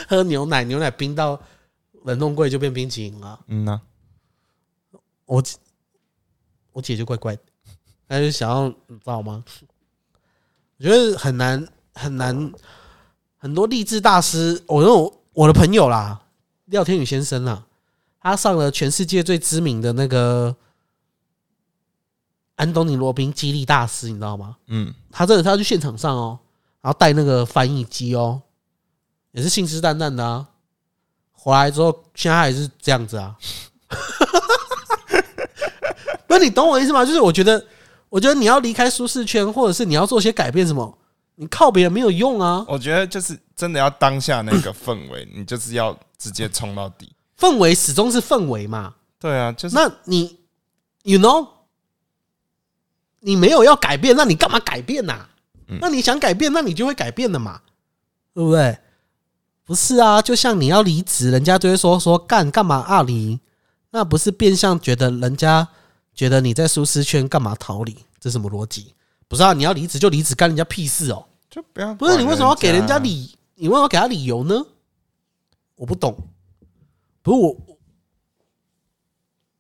[0.08, 1.41] 喝牛奶，牛奶冰到
[2.04, 3.39] 冷冻柜就变冰淇淋了。
[3.48, 3.82] 嗯呐、
[5.26, 5.58] 我姐
[6.71, 7.41] 我姐就怪怪的，
[8.08, 9.43] 她就想要你知道吗？
[10.78, 12.54] 我觉得很难很难，
[13.38, 16.21] 很多励志大师，我那种我的朋友啦，
[16.65, 17.65] 廖天宇先生啦，
[18.19, 20.56] 他上了全世界最知名的那个
[22.56, 24.56] 安东尼罗宾激励大师，你知道吗？
[24.68, 26.39] 嗯，他真的他要去现场上哦，
[26.82, 28.41] 然后带那个翻译机哦，
[29.32, 30.48] 也是信誓旦旦的啊。
[31.34, 33.36] 回来之后，现在还是这样子啊。
[36.28, 37.06] 不是你懂我意思吗？
[37.06, 37.63] 就是我觉得，
[38.10, 40.98] 我觉得你要离开舒适圈，或者是你要做些改变，什么，
[41.36, 42.65] 你靠别人没有用啊。
[42.68, 47.12] 我觉得就是真的要当下那个氛围，你就是要直接冲到底。
[47.38, 48.96] 氛围始终是氛围嘛。
[49.20, 50.39] 对啊，就是那你
[51.04, 51.48] ，you know，
[53.26, 55.28] 你没有要改变，那你干嘛改变呐、
[55.68, 57.60] 嗯那你想改变，那你就会改变的嘛，
[58.36, 58.78] 对不对？
[59.64, 63.40] 不是啊，就像你要离职，人家就会说说干干嘛啊离，
[63.90, 65.68] 那不是变相觉得人家
[66.14, 67.98] 觉得你在舒适圈干嘛逃离？
[68.20, 68.94] 这什么逻辑？
[69.28, 71.26] 不是啊，你要离职就离职，干人家屁事哦。
[71.50, 73.10] 就不要不是你为什么要给人家理？
[73.10, 73.36] 理？
[73.56, 74.64] 你为什么要给他理由呢？
[75.76, 76.16] 我不懂。
[77.24, 77.58] 不是我，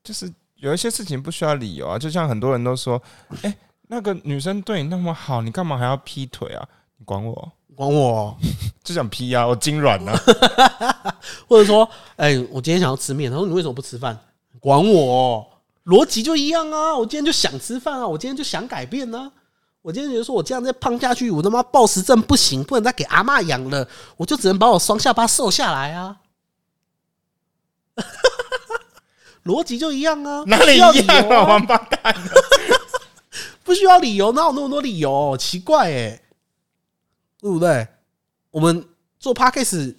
[0.03, 0.31] 就是
[0.65, 2.99] 有一些事情不需要理由啊，就像很多人都说，
[3.43, 3.55] 哎、
[3.87, 6.67] 那个女生对你那么好，你干嘛还要劈腿啊？
[6.97, 7.51] 你管我？
[7.75, 8.35] 管我。
[8.83, 10.17] 就想劈啊，我筋软了。
[11.47, 14.17] 或者说，哎、我今天想要吃面，他说你为什么不吃饭？
[14.59, 15.47] 管我，
[15.85, 16.97] 逻辑就一样啊！
[16.97, 19.31] 我今天就想吃饭啊，我今天就想改变啊！
[19.83, 26.17] 我今天觉得说我这样再胖下去，我他妈暴食症不行，不能再给阿嬷养了，我就只能把我双下巴瘦下来啊！
[29.45, 30.91] 逻辑就一样啊，哪里一样
[31.29, 31.43] 啊？
[31.47, 32.15] 王八蛋！
[33.63, 35.35] 不需要理由，哪有那么多理由？
[35.37, 36.21] 奇怪哎、
[37.39, 37.87] 对不对？
[38.51, 38.87] 我们
[39.19, 39.95] 做 p a c k a g e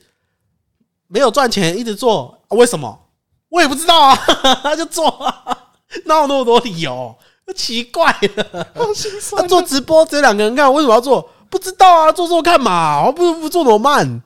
[1.08, 3.08] 没有赚钱，一直做、啊为什么？
[3.48, 4.16] 我也不知道啊，
[4.62, 5.70] 他 就做、啊，
[6.04, 7.16] 哪有那么多理由？
[7.54, 9.48] 奇怪了，好心他酸。
[9.48, 11.30] 做直播只有两个人看，为什么要做？
[11.48, 14.22] 不知道啊，做做看嘛，不不做那么慢，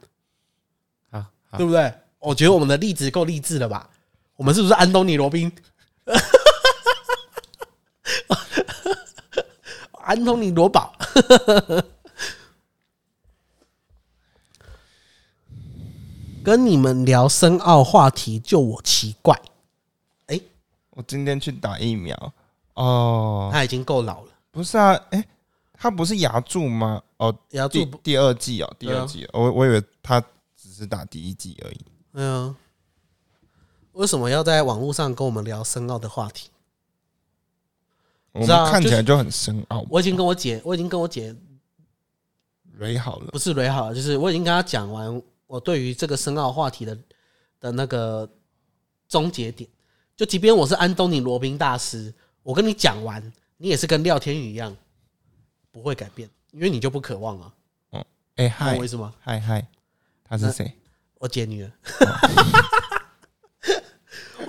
[1.11, 1.26] 啊，
[1.59, 1.92] 对不对？
[2.18, 3.88] 我觉得我们的例子够励志了吧？
[4.40, 5.53] 我们是不是安东尼罗宾？
[10.03, 10.94] 安东尼罗宝，
[16.42, 19.38] 跟你们聊深奥话题，就我奇怪，
[20.92, 22.33] 我今天去打疫苗。
[22.72, 25.22] 哦，他已经够老了，不是啊，哎、
[25.74, 27.03] 他不是牙柱吗？
[27.18, 29.26] 哦，牙柱不第二季哦，第二季。
[29.35, 30.18] 哦，我我以为他
[30.57, 31.81] 只是打第一季而已。
[32.14, 32.57] 嗯啊，
[33.92, 36.50] 为什么要在网络上跟我们聊深奥的话题？
[38.33, 39.85] 我们看起来就很深奥。
[39.90, 41.35] 我已经跟我姐，我已经跟我姐
[42.79, 46.96] 蕊好了，不是蕊好了，就是我已经跟她讲完我对于这个深奥话题的
[47.59, 48.29] 的那个
[49.09, 49.68] 终结点。
[50.16, 53.20] 就即便我是安东尼罗宾大师，我跟你讲完，
[53.57, 54.76] 你也是跟廖天宇一样，
[55.72, 57.53] 不会改变，因为你就不渴望啊。
[58.37, 59.12] 哎懂嗨我意思吗？
[59.20, 59.66] 嗨嗨，
[60.24, 60.72] 他是谁？
[61.18, 61.70] 我姐女儿。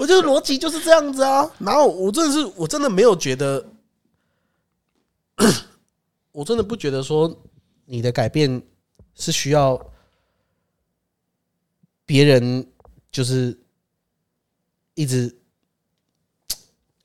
[0.01, 1.47] 我觉得逻辑就是这样子啊。
[1.59, 3.63] 然后我真的是，我真的没有觉得，
[6.33, 7.39] 我真的不觉得说
[7.85, 8.59] 你的改变
[9.13, 9.79] 是需要
[12.03, 12.67] 别人
[13.11, 13.55] 就是
[14.95, 15.31] 一直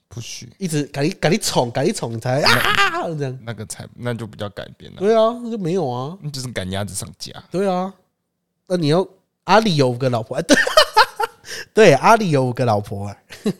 [0.09, 3.39] 不许，一直赶你赶你宠赶你宠你才啊这样。
[3.43, 6.17] 那个才那就比较改变了，对啊，那就没有啊。
[6.23, 7.45] 你就是赶鸭子上架。
[7.51, 7.93] 对啊，
[8.67, 9.07] 那你要
[9.45, 10.57] 阿里有五个老婆，哎对，
[11.75, 13.25] 对，阿里有五个老婆哎。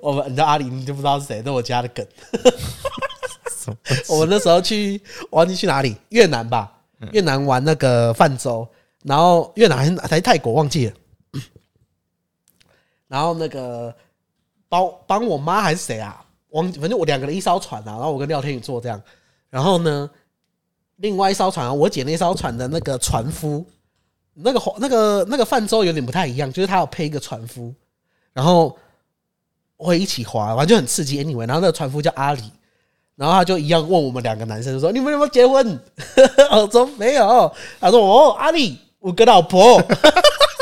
[0.00, 2.06] 我们你知道阿里，你就不知道是谁，这是我家的梗。
[4.08, 6.72] 我们那时候去，我忘记去哪里，越南吧，
[7.12, 8.66] 越南玩那个泛舟，
[9.02, 10.92] 然后越南还是还是泰国忘记了，
[13.08, 13.94] 然后那个
[14.68, 16.24] 帮帮我妈还是谁啊？
[16.50, 19.00] 忘反正我两个人一艘船啊，然后我跟廖天宇坐这样，
[19.50, 20.10] 然后呢，
[20.96, 23.64] 另外一艘船啊，我姐那艘船的那个船夫，
[24.34, 27.72] 那个那个那个泛舟有点不太一样，就是他有配一个船夫，
[28.32, 28.76] 然后
[29.76, 31.24] 会一起划，反正就很刺激。
[31.24, 32.42] Anyway，然后那个船夫叫阿里，
[33.16, 35.78] 然后他就一样问我们两个男生说：“你们有没有结婚？”
[36.50, 37.52] 我说没有。
[37.80, 39.80] 他说：“哦，阿里五个老婆。”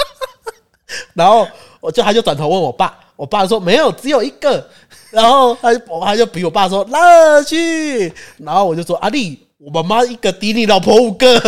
[1.14, 1.48] 然后
[1.80, 4.68] 我就他就转头问我爸，我爸说没有，只有一个。
[5.10, 11.40] 然后他就他就比我爸说拉去，然后我就说阿丽，我妈妈一个抵你老婆五个。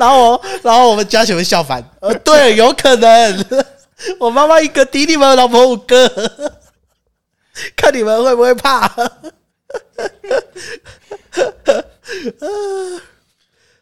[0.00, 1.84] 然后我，然后我们家全部笑翻。
[2.00, 3.46] 呃，对，有可能，
[4.18, 6.08] 我妈妈一个弟弟们老婆五个，
[7.76, 8.90] 看你们会不会怕。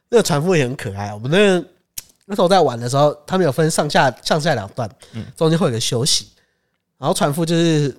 [0.08, 1.14] 那个船夫也很可爱。
[1.14, 1.64] 我们那个
[2.26, 4.90] 那时候在玩的时候，他们有分上下上下两段，
[5.36, 6.26] 中间会有个休息。
[6.98, 7.96] 然后船夫就是，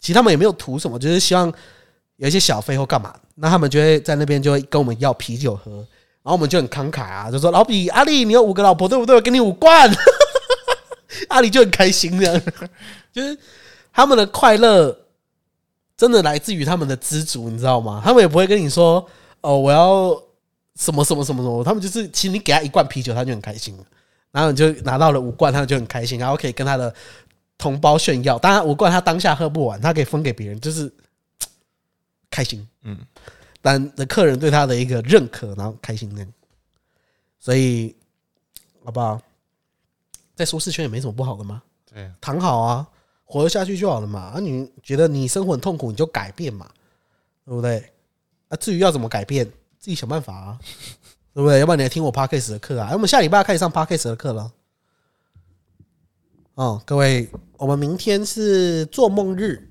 [0.00, 1.52] 其实他们也没有图什么，就是希望
[2.16, 3.14] 有一些小费或干嘛。
[3.34, 5.86] 那他们就会在那边就会跟我们要啤酒喝，
[6.26, 9.14] 然后我们就很慷慨啊，就说老比阿丽，你有五个老婆对不对？
[9.14, 9.88] 我给你五罐。
[11.30, 12.42] 阿里就很开心的，
[13.14, 13.38] 就是
[13.92, 15.06] 他们的快乐
[15.96, 18.02] 真的来自于他们的知足，你知道吗？
[18.04, 19.08] 他们也不会跟你说
[19.40, 20.20] 哦，我要
[20.74, 23.78] 什么什么什么什么，他们就是其实你给他一罐啤酒，他就很开心，
[24.32, 26.92] 然后你就拿到了五罐，他就很开心，然后可以跟他的
[27.56, 28.36] 同胞炫耀。
[28.36, 30.92] 当然五罐他当下喝不完，他可以分给别人，就是
[32.30, 32.66] 开心。
[32.82, 32.98] 嗯，
[33.66, 36.32] 但的客人对他的一个认可，然后开心那样，
[37.36, 37.96] 所以
[38.84, 39.20] 好不好？
[40.36, 42.86] 在舒适圈也没什么不好的嘛，对，躺好啊，
[43.24, 44.20] 活得下去就好了嘛。
[44.20, 46.70] 啊，你觉得你生活很痛苦，你就改变嘛，
[47.44, 47.92] 对不对？
[48.50, 49.44] 啊，至于要怎么改变，
[49.80, 50.60] 自己想办法啊，
[51.34, 51.58] 对不对？
[51.58, 52.90] 要不然你来听我 podcast 的课啊。
[52.92, 54.52] 我们下礼拜开始上 podcast 的课了。
[56.54, 59.68] 哦，各位，我们明天是做梦日，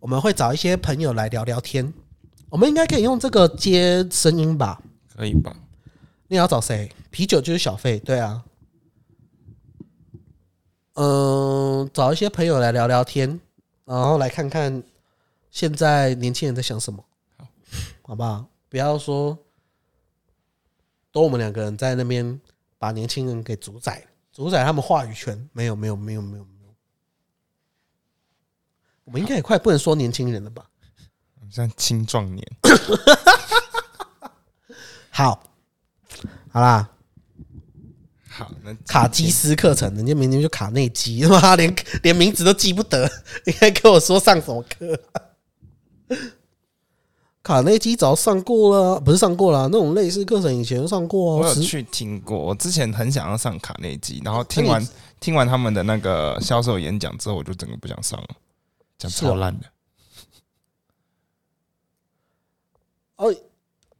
[0.00, 1.90] 我们会找一些朋友来聊聊天。
[2.50, 4.80] 我们应该可以用这个接声音吧？
[5.14, 5.54] 可以吧？
[6.28, 6.90] 你要找谁？
[7.10, 8.44] 啤酒就是小费，对啊。
[10.94, 13.40] 嗯，找一些朋友来聊聊天，
[13.84, 14.82] 然后来看看
[15.50, 17.04] 现在年轻人在想什么，
[18.02, 18.46] 好不好？
[18.68, 19.38] 不要说
[21.12, 22.40] 都我们两个人在那边
[22.78, 25.48] 把年轻人给主宰，主宰他们话语权。
[25.52, 26.74] 没有，没有，没有，没有，没有。
[29.04, 30.68] 我们应该也快不能说年轻人了吧？
[31.50, 32.46] 像青壮年，
[35.10, 35.42] 好，
[36.50, 36.88] 好啦，
[38.28, 43.10] 好，那卡基斯课程，人家明明就卡内基，他妈连 连名字都记不得，
[43.46, 45.00] 你还跟我说上什么课？
[47.42, 51.42] 卡内基早上过了，不是上过了，那种类似课程以前上过哦。
[51.42, 54.86] 十我有去听过，我之前很想要上卡内基，然后听完
[55.18, 58.28] 听完他们的那个销售演讲之后，我就整个不想上了，
[58.98, 59.64] 讲超烂的。
[63.18, 63.34] 哦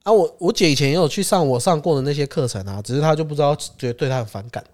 [0.05, 4.65] 啊，我我姐以前也有去上我上过的那些课程啊，只是她就不知道，觉得对她很反感。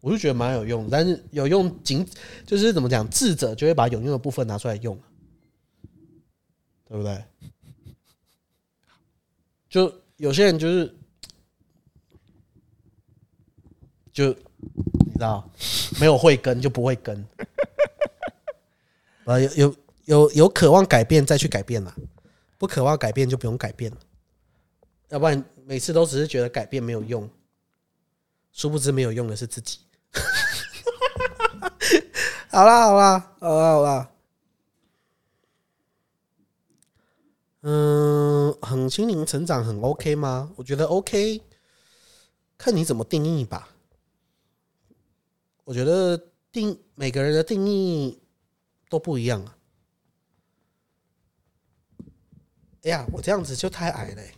[0.00, 2.06] 我就觉得蛮有用，但是有用仅
[2.46, 4.96] 就是怎么讲，智者就会把有用的部分拿出来用，
[6.88, 7.22] 对不对？
[9.68, 10.94] 就有些人就是
[14.12, 15.50] 就你知道，
[16.00, 17.26] 没有慧根就不会跟。
[19.24, 19.74] 啊， 有有
[20.04, 21.92] 有有渴望改变再去改变啦，
[22.58, 23.98] 不渴望改变就不用改变了，
[25.08, 27.30] 要不然每次都只是觉得改变没有用，
[28.52, 29.80] 殊不知没有用的是自己。
[32.50, 34.10] 好啦好啦好啦好啦，
[37.60, 40.52] 嗯，很心灵成长很 OK 吗？
[40.56, 41.40] 我觉得 OK，
[42.56, 43.68] 看你怎么定义吧。
[45.64, 46.18] 我觉得
[46.50, 48.18] 定每个人的定义
[48.88, 49.57] 都不一样啊。
[52.84, 54.34] 哎呀，我这样子就太矮了欸、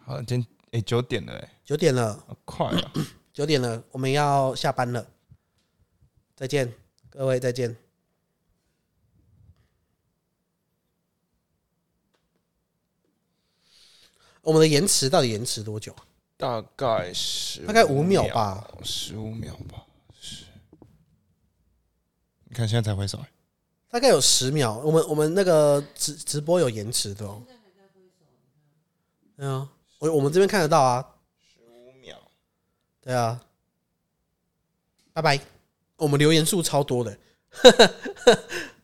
[0.00, 2.92] 好，今天哎九点了哎，九点了，好快啊！
[3.32, 5.10] 九点了，我们要下班了，
[6.36, 6.72] 再见，
[7.08, 7.74] 各位再见。
[14.42, 16.04] 我们的延迟到底延迟多久啊？
[16.36, 19.86] 大概是大概五秒吧，十五秒吧，
[20.20, 20.44] 是。
[22.44, 23.24] 你看现在才回首，
[23.90, 24.78] 大概有十秒。
[24.78, 27.42] 我们我们那个直直播有延迟的哦。
[29.36, 29.68] 对啊，
[29.98, 31.04] 我我们这边看得到啊。
[31.38, 32.16] 十五秒。
[33.00, 33.40] 对啊。
[35.12, 35.40] 拜拜。
[35.96, 37.18] 我们留言数超多的。